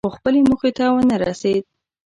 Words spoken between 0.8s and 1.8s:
ونه رسېد.